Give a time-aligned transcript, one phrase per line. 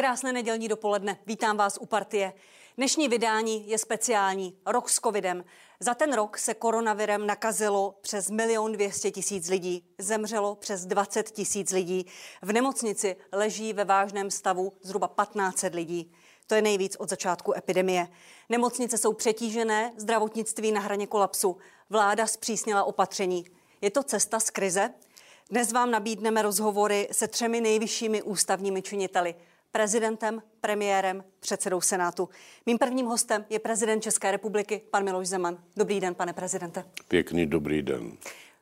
[0.00, 1.18] Krásné nedělní dopoledne.
[1.26, 2.32] Vítám vás u partie.
[2.76, 4.58] Dnešní vydání je speciální.
[4.66, 5.44] Rok s covidem.
[5.80, 9.84] Za ten rok se koronavirem nakazilo přes milion dvěstě tisíc lidí.
[9.98, 12.06] Zemřelo přes 20 tisíc lidí.
[12.42, 16.12] V nemocnici leží ve vážném stavu zhruba 1500 lidí.
[16.46, 18.08] To je nejvíc od začátku epidemie.
[18.48, 21.56] Nemocnice jsou přetížené, zdravotnictví na hraně kolapsu.
[21.90, 23.44] Vláda zpřísnila opatření.
[23.80, 24.94] Je to cesta z krize?
[25.50, 29.34] Dnes vám nabídneme rozhovory se třemi nejvyššími ústavními činiteli
[29.72, 32.28] prezidentem, premiérem, předsedou Senátu.
[32.66, 35.58] Mým prvním hostem je prezident České republiky, pan Miloš Zeman.
[35.76, 36.84] Dobrý den, pane prezidente.
[37.08, 38.12] Pěkný dobrý den.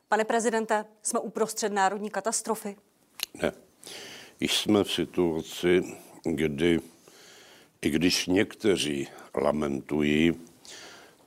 [0.07, 2.75] Pane prezidente, jsme uprostřed národní katastrofy?
[3.41, 3.51] Ne.
[4.39, 6.79] Jsme v situaci, kdy,
[7.81, 10.33] i když někteří lamentují,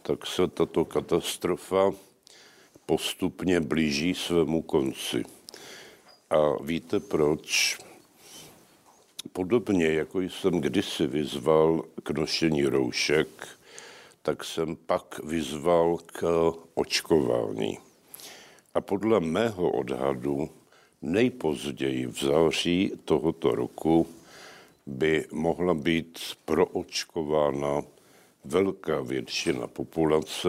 [0.02, 1.92] tak se tato katastrofa
[2.86, 5.24] postupně blíží svému konci.
[6.30, 7.78] A víte proč?
[9.32, 13.48] Podobně jako jsem kdysi vyzval k nošení roušek,
[14.22, 17.78] tak jsem pak vyzval k očkování.
[18.74, 20.50] A podle mého odhadu
[21.02, 24.06] nejpozději v září tohoto roku
[24.86, 27.82] by mohla být proočkována
[28.44, 30.48] velká většina populace,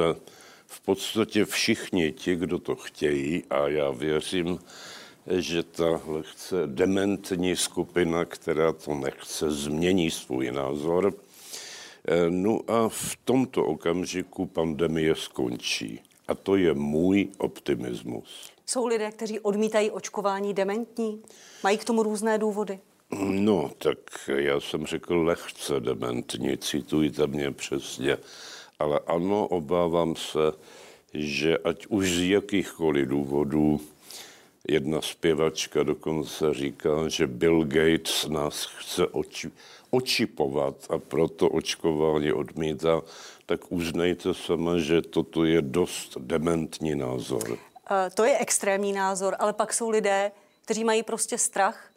[0.65, 4.59] v podstatě všichni ti, kdo to chtějí, a já věřím,
[5.27, 11.13] že ta lehce dementní skupina, která to nechce, změní svůj názor.
[12.07, 15.99] Eh, no a v tomto okamžiku pandemie skončí.
[16.27, 18.51] A to je můj optimismus.
[18.65, 21.21] Jsou lidé, kteří odmítají očkování dementní?
[21.63, 22.79] Mají k tomu různé důvody?
[23.19, 23.97] No, tak
[24.35, 28.17] já jsem řekl lehce dementní, citujte mě přesně.
[28.79, 30.51] Ale ano, obávám se,
[31.13, 33.81] že ať už z jakýchkoliv důvodů
[34.67, 39.51] Jedna zpěvačka dokonce říká, že Bill Gates nás chce oči,
[39.89, 43.01] očipovat a proto očkování odmítá,
[43.45, 47.49] tak uznejte sama, že toto je dost dementní názor.
[47.51, 47.57] Uh,
[48.13, 50.31] to je extrémní názor, ale pak jsou lidé,
[50.65, 51.91] kteří mají prostě strach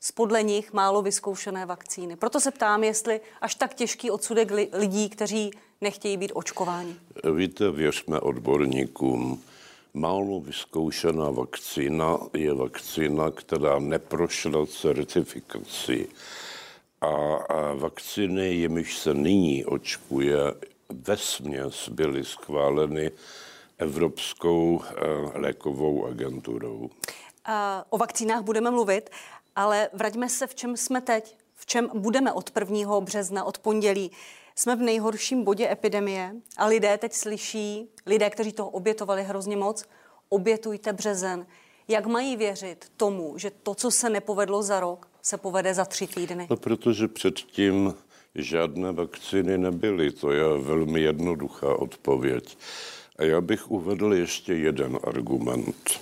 [0.00, 2.16] z podle nich málo vyzkoušené vakcíny.
[2.16, 6.96] Proto se ptám, jestli až tak těžký odsudek lidí, kteří nechtějí být očkováni.
[7.34, 9.42] Víte, věřme odborníkům
[9.94, 16.06] málo vyzkoušená vakcína je vakcína, která neprošla certifikací.
[17.00, 17.08] A,
[17.74, 20.38] vakcíny, jimiž se nyní očkuje,
[20.90, 23.10] ve směs byly schváleny
[23.78, 24.94] Evropskou eh,
[25.38, 26.90] lékovou agenturou.
[27.90, 29.10] O vakcínách budeme mluvit,
[29.56, 33.00] ale vraťme se, v čem jsme teď, v čem budeme od 1.
[33.00, 34.10] března, od pondělí.
[34.60, 39.84] Jsme v nejhorším bodě epidemie a lidé teď slyší, lidé, kteří toho obětovali hrozně moc,
[40.28, 41.46] obětujte březen.
[41.88, 46.06] Jak mají věřit tomu, že to, co se nepovedlo za rok, se povede za tři
[46.06, 46.46] týdny?
[46.50, 47.94] No, protože předtím
[48.34, 50.12] žádné vakcíny nebyly.
[50.12, 52.58] To je velmi jednoduchá odpověď.
[53.16, 56.00] A já bych uvedl ještě jeden argument.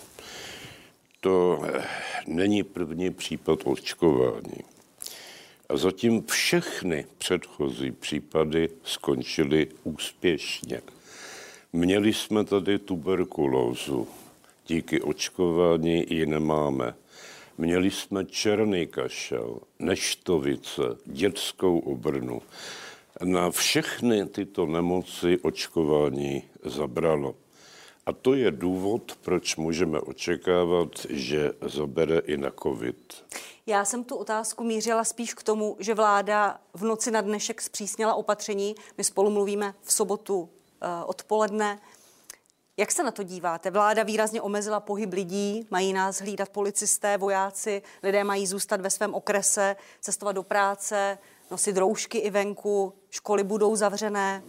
[1.20, 1.84] To eh,
[2.26, 4.77] není první případ očkování.
[5.68, 10.82] A zatím všechny předchozí případy skončily úspěšně.
[11.72, 14.08] Měli jsme tady tuberkulózu.
[14.66, 16.94] Díky očkování ji nemáme.
[17.58, 22.42] Měli jsme černý kašel, neštovice, dětskou obrnu.
[23.24, 27.34] Na všechny tyto nemoci očkování zabralo.
[28.06, 33.24] A to je důvod, proč můžeme očekávat, že zabere i na COVID.
[33.68, 38.14] Já jsem tu otázku mířila spíš k tomu, že vláda v noci na dnešek zpřísnila
[38.14, 38.74] opatření.
[38.98, 40.48] My spolu mluvíme v sobotu uh,
[41.06, 41.80] odpoledne.
[42.76, 43.70] Jak se na to díváte?
[43.70, 49.14] Vláda výrazně omezila pohyb lidí, mají nás hlídat policisté, vojáci, lidé mají zůstat ve svém
[49.14, 51.18] okrese, cestovat do práce,
[51.50, 54.42] nosit roušky i venku, školy budou zavřené.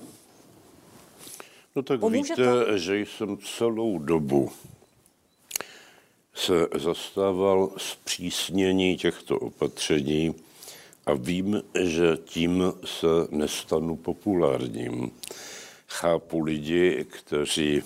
[1.75, 2.77] No tak Pomůže víte, to?
[2.77, 4.51] že jsem celou dobu
[6.39, 10.35] se zastával zpřísnění těchto opatření
[11.05, 15.11] a vím, že tím se nestanu populárním.
[15.87, 17.81] Chápu lidi, kteří,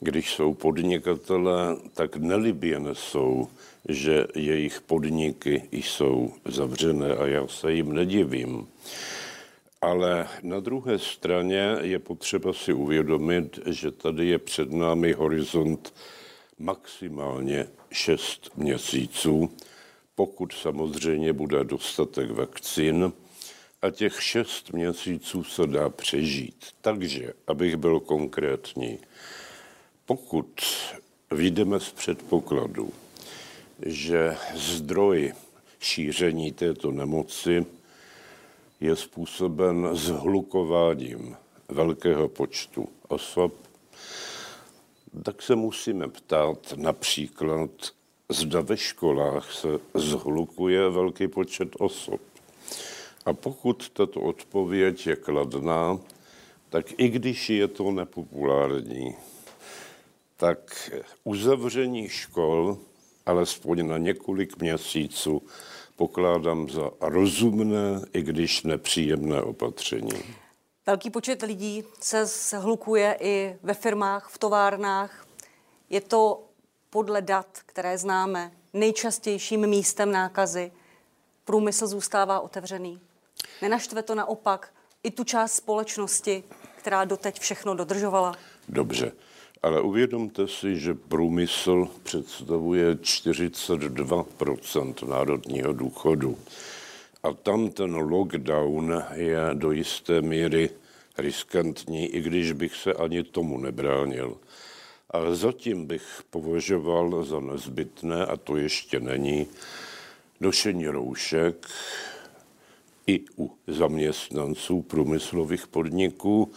[0.00, 3.48] když jsou podnikatelé, tak nelibě nesou,
[3.88, 8.68] že jejich podniky jsou zavřené a já se jim nedivím.
[9.80, 15.92] Ale na druhé straně je potřeba si uvědomit, že tady je před námi horizont
[16.62, 19.50] maximálně 6 měsíců,
[20.14, 23.12] pokud samozřejmě bude dostatek vakcín
[23.82, 26.66] a těch 6 měsíců se dá přežít.
[26.80, 28.98] Takže, abych byl konkrétní,
[30.06, 30.60] pokud
[31.30, 32.92] vyjdeme z předpokladu,
[33.86, 35.32] že zdroj
[35.80, 37.66] šíření této nemoci
[38.80, 41.36] je způsoben zhlukováním
[41.68, 43.54] velkého počtu osob,
[45.22, 47.70] tak se musíme ptát například,
[48.28, 52.20] zda ve školách se zhlukuje velký počet osob.
[53.24, 55.98] A pokud tato odpověď je kladná,
[56.68, 59.14] tak i když je to nepopulární,
[60.36, 60.90] tak
[61.24, 62.78] uzavření škol,
[63.26, 65.42] alespoň na několik měsíců,
[65.96, 70.41] pokládám za rozumné, i když nepříjemné opatření.
[70.86, 75.26] Velký počet lidí se zhlukuje i ve firmách, v továrnách.
[75.90, 76.42] Je to
[76.90, 80.72] podle dat, které známe, nejčastějším místem nákazy.
[81.44, 83.00] Průmysl zůstává otevřený.
[83.62, 86.44] Nenaštve to naopak i tu část společnosti,
[86.76, 88.34] která doteď všechno dodržovala?
[88.68, 89.12] Dobře,
[89.62, 96.38] ale uvědomte si, že průmysl představuje 42% národního důchodu.
[97.22, 100.70] A tam ten lockdown je do jisté míry
[101.18, 104.36] riskantní, i když bych se ani tomu nebránil.
[105.10, 109.46] Ale zatím bych považoval za nezbytné, a to ještě není,
[110.40, 111.66] nošení roušek
[113.06, 116.52] i u zaměstnanců průmyslových podniků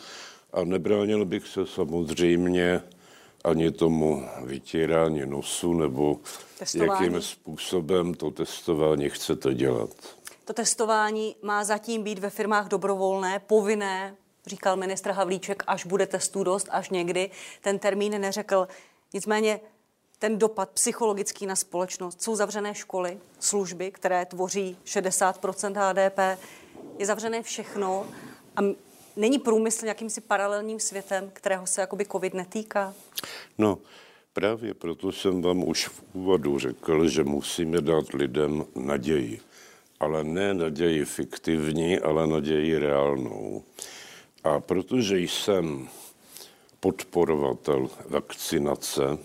[0.53, 2.81] a nebránil bych se samozřejmě
[3.43, 6.19] ani tomu vytírání nosu nebo
[6.59, 6.91] testování.
[6.91, 10.14] jakým způsobem to testování chcete dělat.
[10.45, 14.15] To testování má zatím být ve firmách dobrovolné, povinné,
[14.45, 17.31] říkal ministr Havlíček, až bude testů dost, až někdy.
[17.61, 18.67] Ten termín neřekl.
[19.13, 19.59] Nicméně
[20.19, 22.21] ten dopad psychologický na společnost.
[22.21, 26.39] Jsou zavřené školy, služby, které tvoří 60% HDP,
[26.99, 28.07] je zavřené všechno
[28.55, 28.61] a
[29.15, 32.93] není průmysl jakýmsi paralelním světem, kterého se jakoby COVID netýká?
[33.57, 33.77] No,
[34.33, 39.41] právě proto jsem vám už v úvodu řekl, že musíme dát lidem naději.
[39.99, 43.63] Ale ne naději fiktivní, ale naději reálnou.
[44.43, 45.87] A protože jsem
[46.79, 49.17] podporovatel vakcinace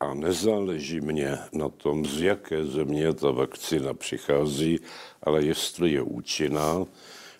[0.00, 4.80] a nezáleží mě na tom, z jaké země ta vakcina přichází,
[5.22, 6.86] ale jestli je účinná,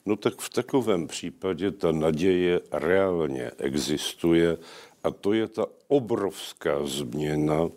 [0.06, 4.58] no tak v takovém případě ta naděje reálně existuje
[5.04, 7.68] a to je ta obrovská změna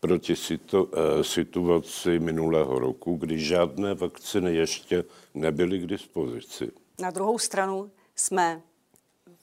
[0.00, 5.04] proti situ, eh, situaci minulého roku, kdy žádné vakciny ještě
[5.34, 6.70] nebyly k dispozici.
[6.98, 8.62] Na druhou stranu jsme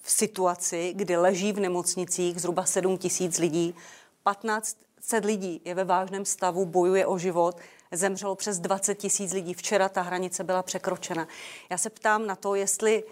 [0.02, 3.75] v situaci, kdy leží v nemocnicích zhruba 7 tisíc lidí,
[4.24, 7.57] 1500 lidí je ve vážném stavu, bojuje o život,
[7.92, 9.54] zemřelo přes 20 tisíc lidí.
[9.54, 11.28] Včera ta hranice byla překročena.
[11.69, 13.04] Já se ptám na to, jestli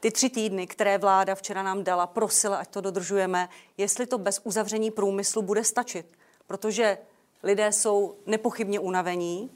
[0.00, 4.40] ty tři týdny, které vláda včera nám dala, prosila, ať to dodržujeme, jestli to bez
[4.44, 6.06] uzavření průmyslu bude stačit.
[6.52, 6.98] Protože
[7.42, 9.50] lidé jsou nepochybně unavení,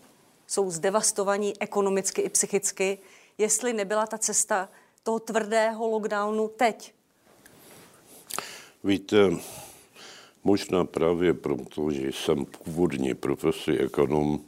[0.46, 2.98] jsou zdevastovaní ekonomicky i psychicky,
[3.38, 4.68] jestli nebyla ta cesta
[5.02, 6.94] toho tvrdého lockdownu teď?
[8.84, 9.16] Víte,
[10.44, 14.40] možná právě proto, že jsem původní profesí ekonom,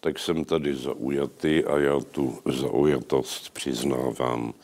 [0.00, 4.54] tak jsem tady zaujatý a já tu zaujatost přiznávám.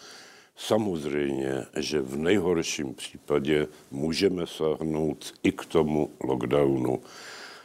[0.60, 7.02] Samozřejmě, že v nejhorším případě můžeme sáhnout i k tomu lockdownu,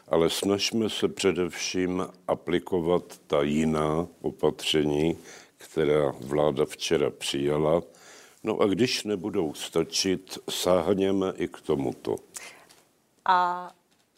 [0.08, 5.18] ale snažíme se především aplikovat ta jiná opatření,
[5.58, 7.82] která vláda včera přijala.
[8.44, 12.16] No a když nebudou stačit, sáhněme i k tomuto.
[13.26, 13.72] A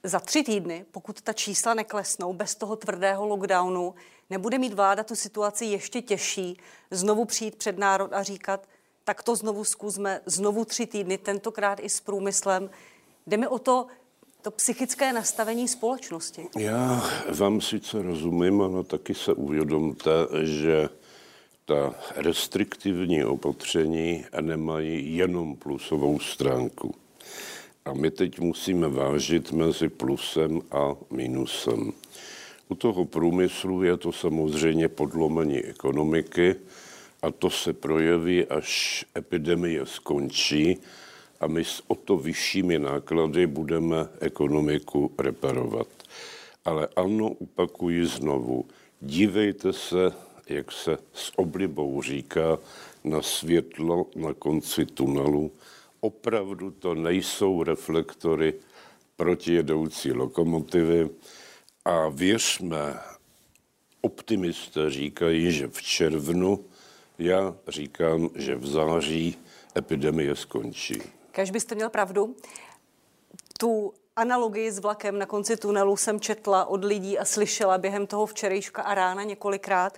[0.04, 3.96] za tři týdny, pokud ta čísla neklesnou bez toho tvrdého lockdownu,
[4.30, 6.58] nebude mít vláda tu situaci ještě těžší,
[6.92, 8.68] znovu přijít před národ a říkat,
[9.04, 12.70] tak to znovu zkusme, znovu tři týdny, tentokrát i s průmyslem.
[13.28, 13.88] Jde mi o to,
[14.42, 16.48] to psychické nastavení společnosti.
[16.58, 17.04] Já
[17.38, 20.12] vám sice rozumím, ale taky se uvědomte,
[20.44, 20.90] že
[21.66, 26.96] ta restriktivní opatření nemají jenom plusovou stránku.
[27.86, 31.92] A my teď musíme vážit mezi plusem a minusem.
[32.70, 36.56] U toho průmyslu je to samozřejmě podlomení ekonomiky
[37.22, 40.78] a to se projeví, až epidemie skončí
[41.40, 45.88] a my s o to vyššími náklady budeme ekonomiku reparovat.
[46.66, 48.66] Ale ano, upakuji znovu,
[49.02, 50.12] dívejte se
[50.50, 52.60] jak se s oblibou říká,
[53.04, 55.52] na světlo na konci tunelu.
[56.00, 58.54] Opravdu to nejsou reflektory
[59.16, 61.10] protijedoucí lokomotivy
[61.86, 63.00] a věřme,
[64.02, 66.66] optimisté říkají, že v červnu,
[67.20, 69.38] já říkám, že v září
[69.78, 71.02] epidemie skončí.
[71.32, 72.36] Kež byste měl pravdu.
[73.60, 78.26] Tu analogii s vlakem na konci tunelu jsem četla od lidí a slyšela během toho
[78.26, 79.98] včerejška a rána několikrát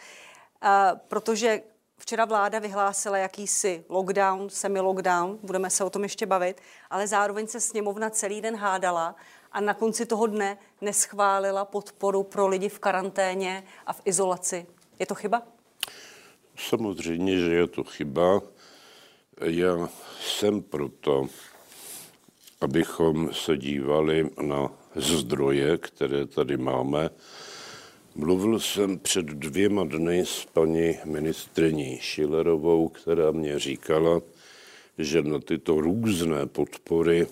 [1.08, 1.62] protože
[2.00, 7.60] Včera vláda vyhlásila jakýsi lockdown, semi-lockdown, budeme se o tom ještě bavit, ale zároveň se
[7.60, 9.15] sněmovna celý den hádala
[9.51, 14.66] a na konci toho dne neschválila podporu pro lidi v karanténě a v izolaci.
[15.00, 15.42] Je to chyba?
[16.58, 18.42] Samozřejmě, že je to chyba.
[19.42, 19.89] Já
[20.22, 21.27] jsem proto,
[22.62, 27.10] abychom se dívali na zdroje, které tady máme.
[28.16, 34.22] Mluvil jsem před dvěma dny s paní ministriní Šilerovou, která mě říkala,
[34.98, 37.27] že na tyto různé podpory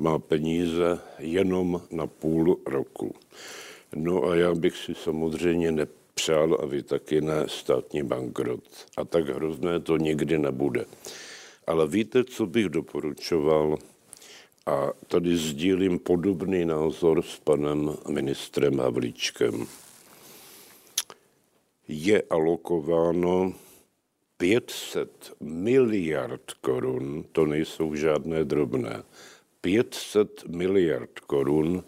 [0.00, 3.14] má peníze jenom na půl roku.
[3.94, 8.64] No a já bych si samozřejmě nepřál, a taky ne, státní bankrot.
[8.96, 10.84] A tak hrozné to nikdy nebude.
[11.66, 13.78] Ale víte, co bych doporučoval?
[14.66, 19.66] A tady sdílím podobný názor s panem ministrem Havlíčkem.
[21.88, 23.52] Je alokováno
[24.36, 29.02] 500 miliard korun, to nejsou žádné drobné,
[29.60, 31.84] 500 miliard korun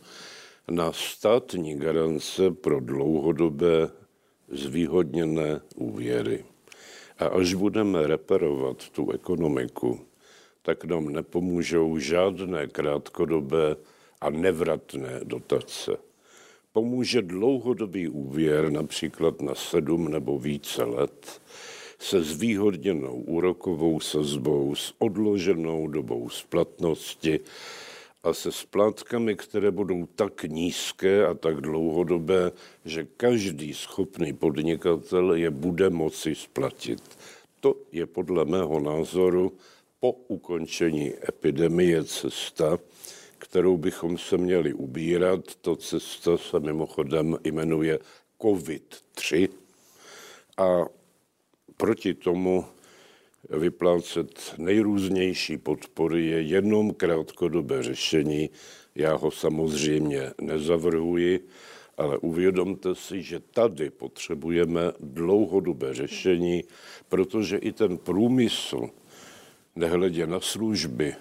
[0.70, 3.90] na státní garance pro dlouhodobé
[4.48, 6.44] zvýhodněné úvěry.
[7.18, 10.00] A až budeme reparovat tu ekonomiku,
[10.62, 13.76] tak nám nepomůžou žádné krátkodobé
[14.20, 15.96] a nevratné dotace.
[16.72, 21.40] Pomůže dlouhodobý úvěr, například na sedm nebo více let,
[22.02, 27.40] se zvýhodněnou úrokovou sazbou, s odloženou dobou splatnosti
[28.22, 32.52] a se splátkami, které budou tak nízké a tak dlouhodobé,
[32.84, 37.02] že každý schopný podnikatel je bude moci splatit.
[37.60, 39.52] To je podle mého názoru
[40.00, 42.78] po ukončení epidemie cesta,
[43.38, 45.54] kterou bychom se měli ubírat.
[45.54, 47.98] To cesta se mimochodem jmenuje
[48.38, 49.48] COVID-3
[50.58, 50.86] a
[51.76, 52.64] proti tomu
[53.50, 58.50] vyplácet nejrůznější podpory je jenom krátkodobé řešení.
[58.94, 61.40] Já ho samozřejmě nezavrhuji,
[61.96, 66.64] ale uvědomte si, že tady potřebujeme dlouhodobé řešení,
[67.08, 68.88] protože i ten průmysl,
[69.76, 71.14] nehledě na služby,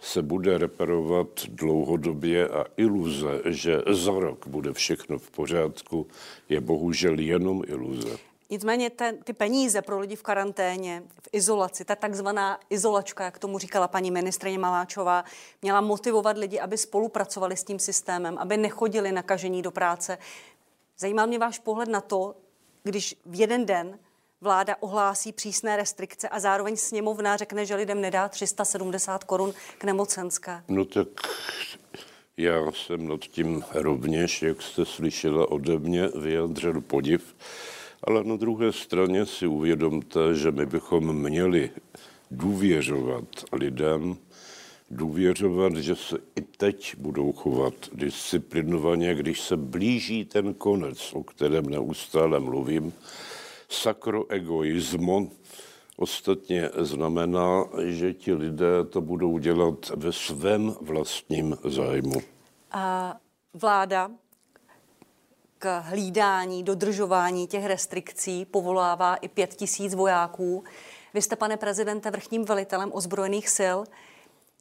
[0.00, 6.06] se bude reparovat dlouhodobě a iluze, že za rok bude všechno v pořádku,
[6.48, 8.18] je bohužel jenom iluze.
[8.50, 13.58] Nicméně ten, ty peníze pro lidi v karanténě, v izolaci, ta takzvaná izolačka, jak tomu
[13.58, 15.24] říkala paní ministrině Maláčová,
[15.62, 20.18] měla motivovat lidi, aby spolupracovali s tím systémem, aby nechodili nakažení do práce.
[20.98, 22.34] Zajímal mě váš pohled na to,
[22.82, 23.98] když v jeden den
[24.40, 30.64] vláda ohlásí přísné restrikce a zároveň sněmovna řekne, že lidem nedá 370 korun k nemocenské.
[30.68, 31.08] No tak
[32.36, 37.34] já jsem nad tím rovněž, jak jste slyšela ode mě, vyjadřil podiv.
[38.04, 41.70] Ale na druhé straně si uvědomte, že my bychom měli
[42.30, 44.16] důvěřovat lidem,
[44.90, 51.66] důvěřovat, že se i teď budou chovat disciplinovaně, když se blíží ten konec, o kterém
[51.66, 52.92] neustále mluvím,
[53.68, 55.28] sakroegoismo
[55.96, 62.20] ostatně znamená, že ti lidé to budou dělat ve svém vlastním zájmu.
[62.72, 63.16] A
[63.54, 64.10] vláda
[65.58, 70.64] k hlídání, dodržování těch restrikcí povolává i pět tisíc vojáků.
[71.14, 73.78] Vy jste, pane prezidente, vrchním velitelem ozbrojených sil.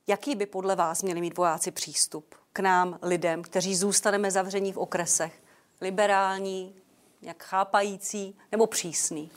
[0.08, 4.78] Jaký by podle vás měli mít vojáci přístup k nám, lidem, kteří zůstaneme zavření v
[4.78, 5.42] okresech?
[5.82, 6.76] Liberální,
[7.22, 9.32] jak chápající nebo přísný?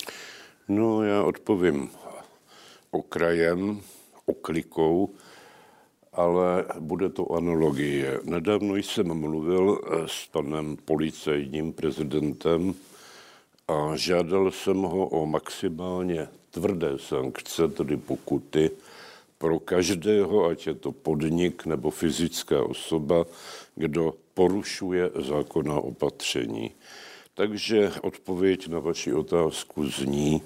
[0.68, 1.90] No, já odpovím
[2.90, 3.82] okrajem,
[4.26, 5.14] oklikou,
[6.20, 8.20] ale bude to analogie.
[8.24, 12.74] Nedávno jsem mluvil s panem policejním prezidentem
[13.68, 18.70] a žádal jsem ho o maximálně tvrdé sankce, tedy pokuty,
[19.38, 23.24] pro každého, ať je to podnik nebo fyzická osoba,
[23.74, 26.70] kdo porušuje zákonná opatření.
[27.34, 30.42] Takže odpověď na vaši otázku zní,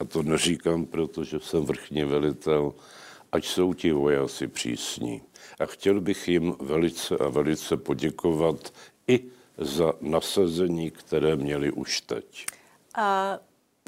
[0.00, 2.72] a to neříkám, protože jsem vrchní velitel,
[3.34, 5.22] ať jsou ti vojáci přísní.
[5.60, 8.72] A chtěl bych jim velice a velice poděkovat
[9.08, 9.24] i
[9.58, 12.46] za nasazení, které měli už teď.
[12.94, 13.38] A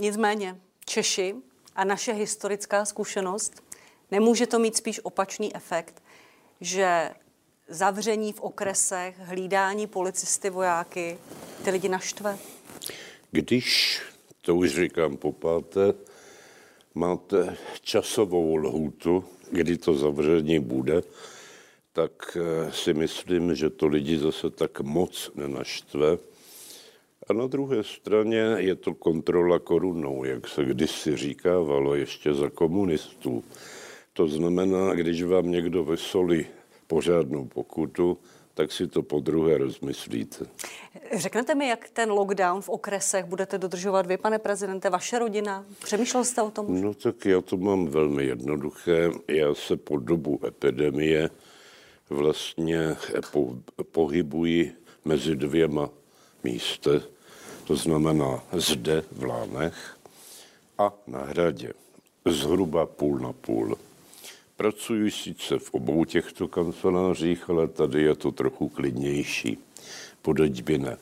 [0.01, 1.35] nicméně Češi
[1.77, 3.63] a naše historická zkušenost,
[4.11, 6.03] nemůže to mít spíš opačný efekt,
[6.61, 7.11] že
[7.69, 11.19] zavření v okresech, hlídání policisty, vojáky,
[11.65, 12.39] ty lidi naštve?
[13.31, 14.01] Když,
[14.41, 15.95] to už říkám po páté,
[16.97, 21.03] máte časovou lhůtu, kdy to zavření bude,
[21.93, 26.19] tak eh, si myslím, že to lidi zase tak moc nenaštve.
[27.29, 33.45] A na druhé straně je to kontrola korunou, jak se kdysi říkávalo ještě za komunistů.
[34.13, 36.47] To znamená, když vám někdo vysolí
[36.87, 38.19] pořádnou pokutu,
[38.57, 40.47] tak si to po druhé rozmyslíte.
[41.13, 45.65] Řeknete mi, jak ten lockdown v okresech budete dodržovat vy, pane prezidente, vaše rodina?
[45.85, 46.81] Přemýšlel jste o tom?
[46.81, 49.11] No tak já to mám velmi jednoduché.
[49.29, 51.31] Já se po dobu epidemie
[52.11, 52.97] vlastně
[53.33, 53.57] po,
[53.93, 54.73] pohybuji
[55.05, 55.91] mezi dvěma
[56.45, 57.01] místy,
[57.67, 59.97] to znamená zde v Lánech
[60.79, 61.73] a na hradě,
[62.25, 63.79] zhruba půl na půl.
[64.57, 69.59] Pracuji sice v obou těchto kancelářích, ale tady je to trochu klidnější.
[70.23, 70.97] Podeďby ne.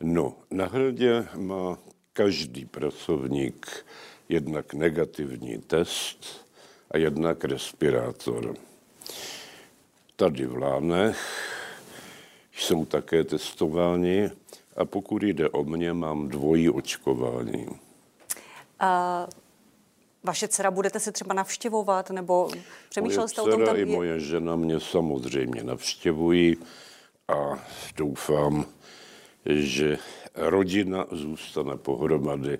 [0.00, 1.78] No, na hradě má
[2.12, 3.86] každý pracovník
[4.28, 6.46] jednak negativní test
[6.90, 8.54] a jednak respirátor.
[10.16, 11.18] Tady v Lánech
[12.56, 14.30] jsou také testováni
[14.76, 17.66] a pokud jde o mě, mám dvojí očkování.
[18.80, 19.26] A
[20.24, 22.50] vaše dcera budete se třeba navštěvovat, nebo
[22.88, 23.64] přemýšlel jste o tom?
[23.64, 26.56] Tam i moje žena mě samozřejmě navštěvují
[27.28, 27.66] a
[27.96, 28.66] doufám,
[29.46, 29.98] že
[30.34, 32.58] rodina zůstane pohromady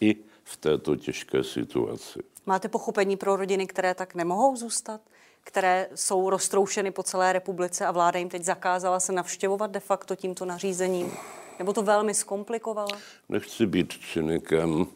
[0.00, 2.20] i v této těžké situaci.
[2.46, 5.00] Máte pochopení pro rodiny, které tak nemohou zůstat?
[5.46, 10.16] které jsou roztroušeny po celé republice a vláda jim teď zakázala se navštěvovat de facto
[10.16, 11.12] tímto nařízením?
[11.58, 12.98] Nebo to velmi zkomplikovala?
[13.28, 14.86] Nechci být cynikem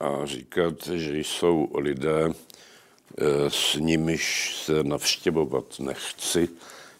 [0.00, 6.48] a říkat, že jsou lidé, eh, s nimiž se navštěvovat nechci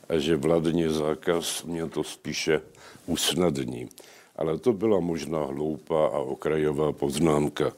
[0.09, 2.61] a že vládní zákaz mě to spíše
[3.07, 3.89] usnadní.
[4.37, 7.73] Ale to byla možná hloupá a okrajová poznámka.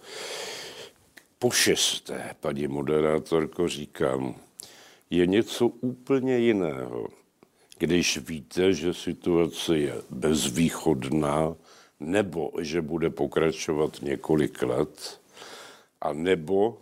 [1.38, 4.34] Po šesté, paní moderátorko, říkám,
[5.10, 7.08] je něco úplně jiného,
[7.78, 11.56] když víte, že situace je bezvýchodná,
[12.02, 15.20] nebo že bude pokračovat několik let,
[16.00, 16.78] a nebo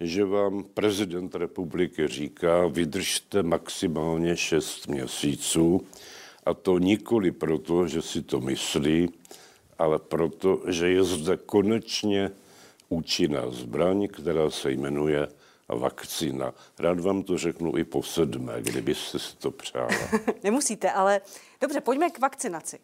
[0.00, 5.86] že vám prezident republiky říká, vydržte maximálně šest měsíců,
[6.46, 9.08] a to nikoli proto, že si to myslí,
[9.78, 12.30] ale proto, že je zde konečně
[12.88, 15.28] účinná zbraň, která se jmenuje
[15.68, 16.54] vakcína.
[16.78, 19.88] Rád vám to řeknu i po sedmé, kdybyste si to přála.
[20.44, 21.20] Nemusíte, ale
[21.60, 22.78] dobře, pojďme k vakcinaci.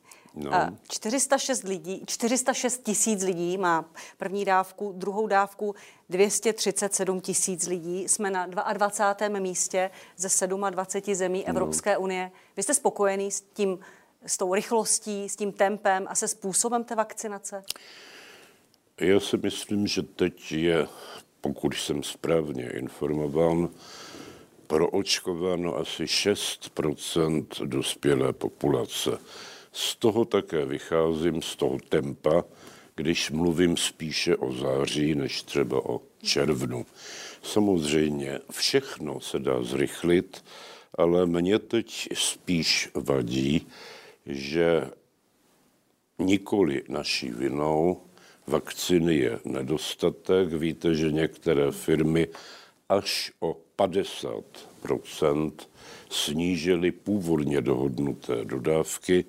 [0.44, 0.76] No.
[0.88, 3.84] 406 lidí, 406 tisíc lidí má
[4.16, 5.74] první dávku, druhou dávku
[6.08, 8.08] 237 tisíc lidí.
[8.08, 9.40] Jsme na 22.
[9.40, 11.50] místě ze 27 zemí no.
[11.50, 12.00] Evropské no.
[12.00, 12.30] unie.
[12.56, 13.78] Vy jste spokojený s tím,
[14.26, 17.64] s tou rychlostí, s tím tempem a se způsobem té vakcinace?
[19.00, 20.86] Já si myslím, že teď je
[21.40, 23.68] pokud jsem správně informován,
[24.66, 29.18] proočkováno asi 6% dospělé populace.
[29.78, 32.44] Z toho také vycházím, z toho tempa,
[32.94, 36.86] když mluvím spíše o září než třeba o červnu.
[37.42, 40.44] Samozřejmě všechno se dá zrychlit,
[40.94, 43.66] ale mě teď spíš vadí,
[44.26, 44.90] že
[46.18, 48.02] nikoli naší vinou
[48.46, 50.52] vakcíny je nedostatek.
[50.52, 52.28] Víte, že některé firmy
[52.88, 55.52] až o 50%
[56.10, 59.24] snížily původně dohodnuté dodávky.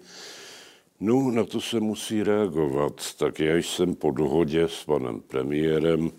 [0.99, 3.13] No, na to se musí reagovat.
[3.17, 6.11] Tak já jsem po dohodě s panem premiérem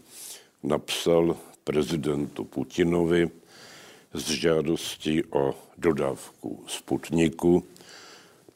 [0.62, 3.30] napsal prezidentu Putinovi
[4.14, 7.64] s žádostí o dodávku Sputniku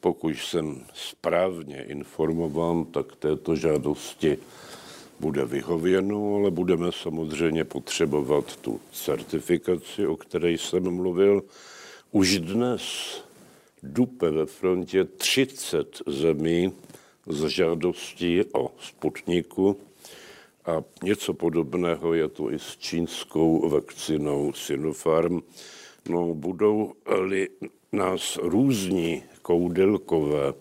[0.05, 4.37] pokud jsem správně informován, tak této žádosti
[5.19, 11.43] bude vyhověno, ale budeme samozřejmě potřebovat tu certifikaci, o které jsem mluvil.
[12.11, 12.81] Už dnes
[13.85, 16.73] dupe ve frontě 30 zemí
[17.27, 19.77] z žádostí o Sputniku
[20.65, 25.41] a něco podobného je to i s čínskou vakcinou Sinopharm.
[26.09, 27.49] No, budou-li
[27.91, 30.53] nás různí koudelkové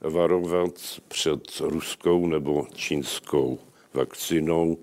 [0.00, 3.58] varovat před ruskou nebo čínskou
[3.94, 4.78] vakcinou,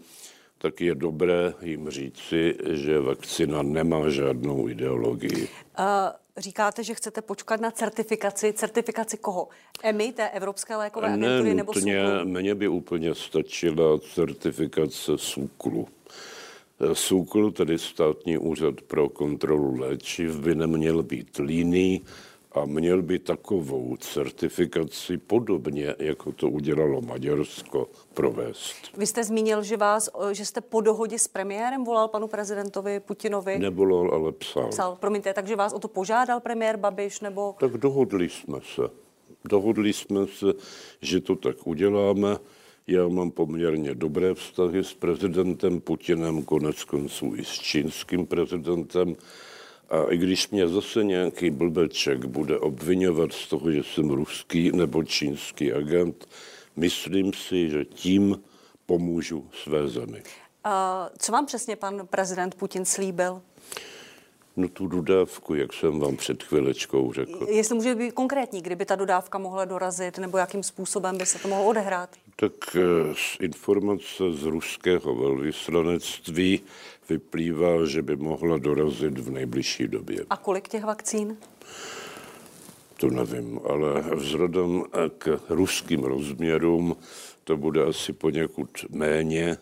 [0.58, 5.48] tak je dobré jim říci, že vakcina nemá žádnou ideologii.
[5.80, 5.86] Uh,
[6.38, 8.54] říkáte, že chcete počkat na certifikaci.
[8.54, 9.48] Certifikaci koho?
[9.84, 15.88] EMI, té Evropské lékové agentury, ne, nebo nutně, Mně by úplně stačila certifikace SÚKLu.
[16.94, 22.02] SÚKL, tedy Státní úřad pro kontrolu léčiv, by neměl být líný
[22.52, 28.76] a měl by takovou certifikaci podobně, jako to udělalo Maďarsko, provést.
[28.98, 33.60] Vy jste zmínil, že, vás, že jste po dohodě s premiérem volal panu prezidentovi Putinovi?
[33.60, 34.68] Nevolal, ale psal.
[34.68, 37.56] Psal, promiňte, takže vás o to požádal premiér Babiš, nebo?
[37.60, 38.82] Tak dohodli jsme se.
[39.46, 40.54] Dohodli jsme se,
[41.02, 42.38] že to tak uděláme.
[42.88, 49.16] Já mám poměrně dobré vztahy s prezidentem Putinem, konec konců i s čínským prezidentem.
[49.90, 55.04] A i když mě zase nějaký blbeček bude obvinovat z toho, že jsem ruský nebo
[55.04, 56.28] čínský agent,
[56.76, 58.42] myslím si, že tím
[58.86, 60.24] pomůžu své zemi.
[60.64, 63.42] A co vám přesně pan prezident Putin slíbil?
[64.58, 67.48] No tu dodávku, jak jsem vám před chvilečkou řekl.
[67.50, 71.48] Jestli může být konkrétní, kdyby ta dodávka mohla dorazit, nebo jakým způsobem by se to
[71.48, 72.10] mohlo odehrát?
[72.36, 72.80] Tak eh,
[73.16, 76.62] z informace z ruského velvyslanectví
[77.10, 80.26] vyplývá, že by mohla dorazit v nejbližší době.
[80.30, 81.38] A kolik těch vakcín?
[83.00, 84.84] To nevím, ale vzhledem
[85.18, 86.96] k ruským rozměrům
[87.44, 89.58] to bude asi poněkud méně,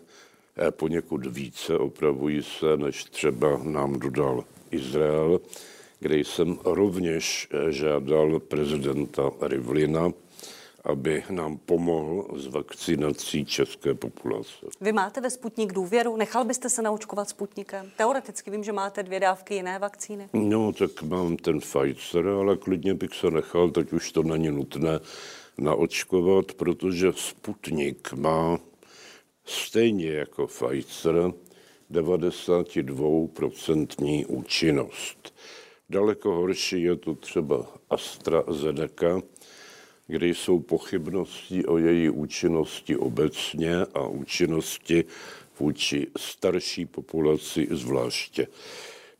[0.69, 5.39] poněkud více, opravují se, než třeba nám dodal Izrael,
[5.99, 10.11] kde jsem rovněž žádal prezidenta Rivlina,
[10.85, 14.65] aby nám pomohl s vakcinací české populace.
[14.81, 16.15] Vy máte ve Sputnik důvěru?
[16.15, 17.91] Nechal byste se naočkovat Sputnikem?
[17.97, 20.29] Teoreticky vím, že máte dvě dávky jiné vakcíny.
[20.33, 24.99] No, tak mám ten Pfizer, ale klidně bych se nechal, teď už to není nutné
[25.57, 28.57] naočkovat, protože Sputnik má
[29.45, 31.31] stejně jako Pfizer
[31.91, 35.33] 92% účinnost.
[35.89, 39.21] Daleko horší je to třeba AstraZeneca,
[40.07, 45.05] kde jsou pochybnosti o její účinnosti obecně a účinnosti
[45.59, 48.47] vůči starší populaci zvláště.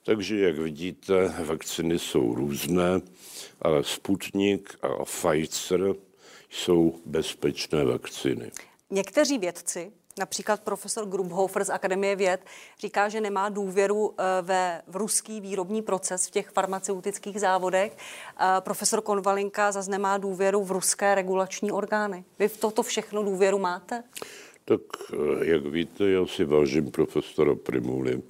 [0.06, 3.02] Takže, jak vidíte, vakciny jsou různé,
[3.62, 5.96] ale Sputnik a Pfizer
[6.50, 8.52] jsou bezpečné vakcíny.
[8.90, 12.42] Někteří vědci Například profesor Grubhofer z Akademie věd
[12.80, 17.98] říká, že nemá důvěru eh, ve v ruský výrobní proces v těch farmaceutických závodech.
[17.98, 22.24] Eh, profesor Konvalinka zase nemá důvěru v ruské regulační orgány.
[22.40, 24.04] Vy v toto všechno důvěru máte?
[24.66, 24.82] Tak,
[25.14, 28.22] eh, jak víte, já si vážím profesora Primuly,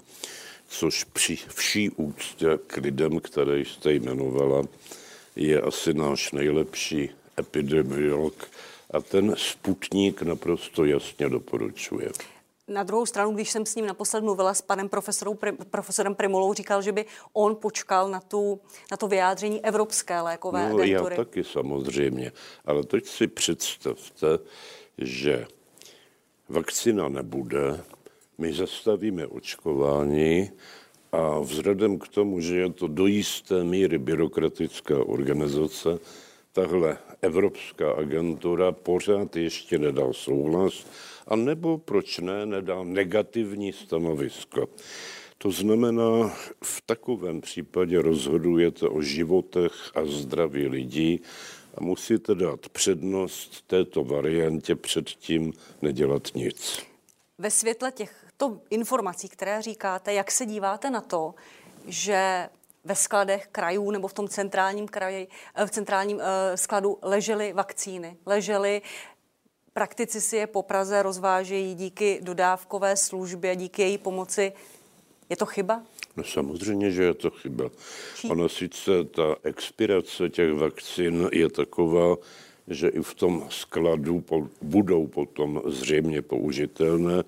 [0.68, 4.64] což při vší úctě k lidem, které jste jmenovala,
[5.36, 8.48] je asi náš nejlepší epidemiolog
[8.92, 12.12] a ten Sputnik naprosto jasně doporučuje.
[12.68, 14.90] Na druhou stranu, když jsem s ním naposled mluvila s panem
[15.70, 18.60] profesorem Primulou, říkal, že by on počkal na, tu,
[18.92, 21.16] na to vyjádření Evropské lékové no, agentury.
[21.16, 22.32] Já taky samozřejmě,
[22.66, 24.28] ale teď si představte,
[24.98, 25.48] že
[26.50, 27.84] vakcina nebude,
[28.38, 30.52] my zastavíme očkování
[31.12, 36.00] a vzhledem k tomu, že je to do jisté míry byrokratická organizace,
[36.56, 40.86] tahle Evropská agentura pořád ještě nedal souhlas,
[41.28, 44.68] a nebo proč ne, nedá negativní stanovisko.
[45.38, 51.22] To znamená, v takovém případě rozhodujete o životech a zdraví lidí
[51.78, 56.84] a musíte dát přednost této variantě předtím nedělat nic.
[57.38, 61.34] Ve světle těchto informací, které říkáte, jak se díváte na to,
[61.88, 62.50] že
[62.86, 66.24] ve skladech krajů nebo v tom centrálním kraji, eh, v centrálním uh,
[66.56, 68.82] skladu ležely vakcíny, ležely
[69.78, 74.54] Praktici si je po Praze rozvážejí díky dodávkové službě, díky její pomoci.
[75.30, 75.84] Je to chyba?
[76.18, 77.70] No samozřejmě, že je to chyba.
[78.30, 82.16] Ono sice ta expirace těch vakcín je taková,
[82.68, 87.24] že i v tom skladu po, budou potom zřejmě použitelné,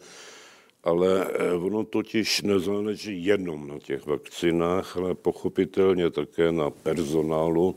[0.87, 7.75] ale eh, ono totiž nezáleží jenom na těch vakcinách, ale pochopitelně také na personálu,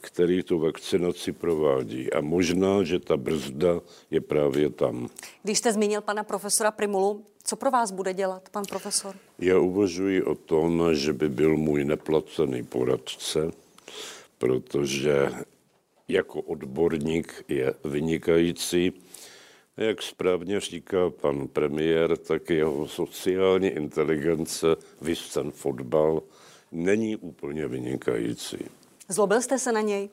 [0.00, 2.12] který tu vakcinaci provádí.
[2.12, 3.80] A možná, že ta brzda
[4.10, 5.08] je právě tam.
[5.42, 9.14] Když jste zmínil pana profesora Primulu, co pro vás bude dělat pan profesor?
[9.38, 13.50] Já uvažuji o tom, že by byl můj neplacený poradce,
[14.38, 15.30] protože
[16.08, 18.92] jako odborník je vynikající
[19.76, 24.66] jak správně říká pan premiér, tak jeho sociální inteligence,
[25.00, 26.22] vys ten fotbal,
[26.72, 28.58] není úplně vynikající.
[29.08, 30.08] Zlobil jste se na něj?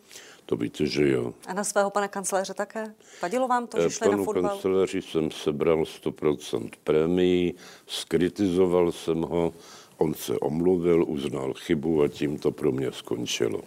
[0.46, 1.34] To víte, že jo.
[1.48, 2.94] A na svého pana kancléře také?
[3.22, 4.50] Vadilo vám to, že šli Panu na fotbal?
[4.50, 7.56] kancléři jsem sebral 100% prémií,
[7.88, 9.54] skritizoval jsem ho,
[9.98, 13.62] on se omluvil, uznal chybu a tím to pro mě skončilo.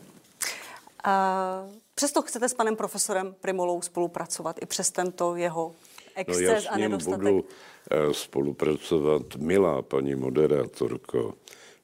[1.05, 5.75] A přesto chcete s panem profesorem Primolou spolupracovat i přes tento jeho
[6.15, 7.19] exces no já s a ním nedostatek?
[7.19, 7.45] budu
[7.91, 11.35] eh, spolupracovat, milá paní moderátorko,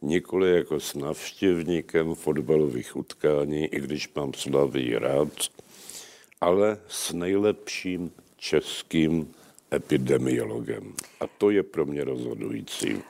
[0.03, 5.29] nikoli jako s navštěvníkem fotbalových utkání, i když mám Slavii rád,
[6.41, 9.35] ale s nejlepším českým
[9.75, 10.95] epidemiologem.
[11.21, 13.03] A to je pro mě rozhodující.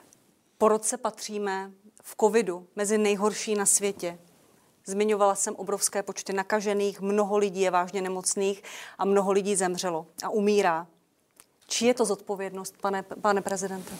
[0.58, 4.18] Po roce patříme v covidu mezi nejhorší na světě.
[4.86, 8.62] Zmiňovala jsem obrovské počty nakažených, mnoho lidí je vážně nemocných
[8.98, 10.86] a mnoho lidí zemřelo a umírá.
[11.68, 13.92] Či je to zodpovědnost, pane, pane prezidente?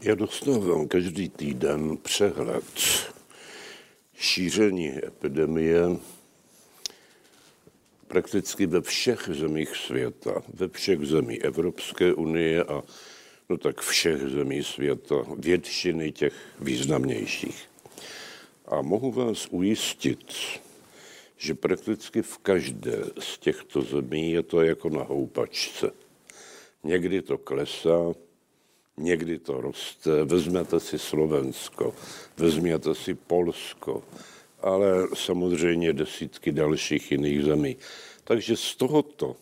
[0.00, 2.64] Já dostávám každý týden přehled
[4.14, 5.82] šíření epidemie
[8.06, 12.82] prakticky ve všech zemích světa, ve všech zemí Evropské unie a
[13.48, 17.68] no tak všech zemí světa, většiny těch významnějších.
[18.66, 20.34] A mohu vás ujistit,
[21.36, 25.90] že prakticky v každé z těchto zemí je to jako na houpačce.
[26.84, 28.12] Někdy to klesá,
[28.96, 30.24] někdy to roste.
[30.24, 31.94] Vezměte si Slovensko,
[32.36, 34.02] vezměte si Polsko,
[34.60, 37.76] ale samozřejmě desítky dalších jiných zemí.
[38.24, 39.36] Takže z tohoto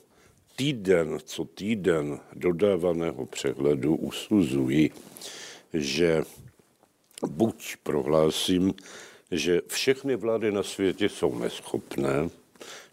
[0.57, 4.91] týden co týden dodávaného přehledu usuzuji,
[5.75, 6.23] že
[7.27, 8.75] buď prohlásím,
[9.35, 12.31] že všechny vlády na světě jsou neschopné,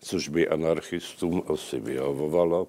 [0.01, 2.67] což by anarchistům asi vyhovovalo,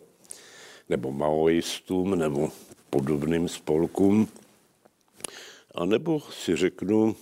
[0.88, 2.50] nebo maoistům, nebo
[2.90, 4.28] podobným spolkům.
[5.74, 7.16] A nebo si řeknu,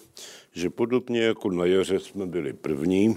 [0.53, 3.17] že podobně jako na jaře jsme byli první,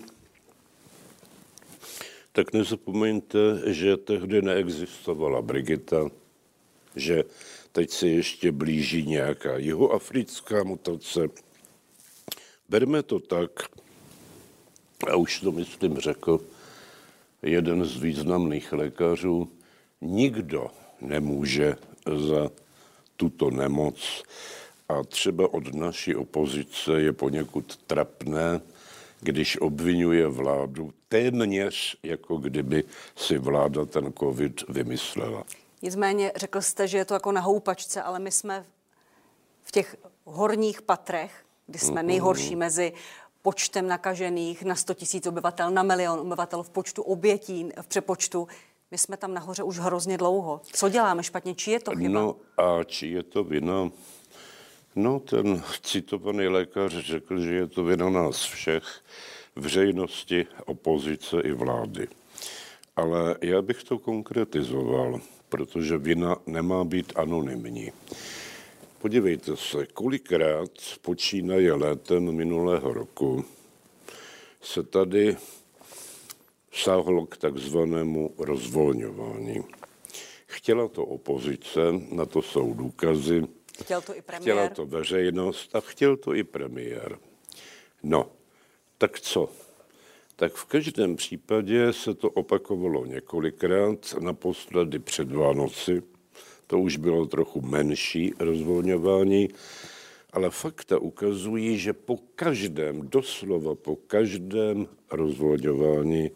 [2.32, 6.10] tak nezapomeňte, že tehdy neexistovala Brigita,
[6.96, 7.24] že
[7.72, 11.30] teď se ještě blíží nějaká jihoafrická mutace.
[12.74, 13.52] Berme to tak,
[15.12, 16.40] a už to myslím řekl
[17.42, 19.50] jeden z významných lékařů,
[20.02, 22.50] nikdo nemůže za
[23.18, 24.24] tuto nemoc
[24.90, 28.62] a třeba od naší opozice je poněkud trapné,
[29.22, 32.84] když obvinuje vládu téměř, jako kdyby
[33.16, 35.44] si vláda ten covid vymyslela.
[35.82, 38.66] Nicméně řekl jste, že je to jako na houpačce, ale my jsme
[39.64, 42.93] v těch horních patrech, kdy jsme nejhorší mezi
[43.41, 48.47] počtem nakažených na 100 000 obyvatel, na milion obyvatel v počtu obětí, v přepočtu.
[48.91, 50.62] My jsme tam nahoře už hrozně dlouho.
[50.73, 51.56] Co děláme špatně?
[51.56, 52.10] Či je to chyba?
[52.10, 53.91] No a či je to vina?
[54.95, 59.02] No, ten citovaný lékař řekl, že je to vina nás všech,
[59.56, 62.08] veřejnosti, opozice i vlády.
[62.95, 67.91] Ale já bych to konkretizoval, protože vina nemá být anonymní.
[69.04, 73.46] Podívejte se, kolikrát počínaje létem minulého roku
[74.62, 75.38] se tady
[76.72, 79.63] sáhlo k takzvanému rozvolňování.
[80.46, 81.80] Chtěla to opozice,
[82.12, 83.44] na to jsou důkazy.
[83.84, 84.42] Chtěl to i premiér.
[84.42, 87.20] Chtěla to veřejnost a chtěl to i premiér.
[88.04, 88.32] No,
[88.98, 89.50] tak co?
[90.36, 96.12] Tak v každém případě se to opakovalo několikrát, naposledy před Vánoci.
[96.74, 99.50] To už bylo trochu menší rozvolňování,
[100.32, 106.32] ale fakta ukazují, že po každém, doslova po každém rozvolňování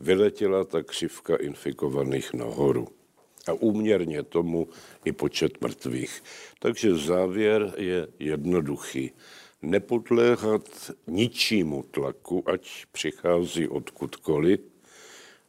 [0.00, 2.88] vyletěla ta křivka infikovaných nahoru.
[3.48, 4.68] A úměrně tomu
[5.04, 6.22] i počet mrtvých.
[6.58, 9.10] Takže závěr je jednoduchý.
[9.62, 14.60] Nepodléhat ničímu tlaku, ať přichází odkudkoliv,